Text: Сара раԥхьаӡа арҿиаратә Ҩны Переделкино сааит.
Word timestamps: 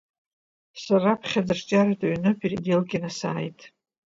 Сара 0.83 1.03
раԥхьаӡа 1.03 1.53
арҿиаратә 1.55 2.05
Ҩны 2.11 2.31
Переделкино 2.39 3.09
сааит. 3.17 3.59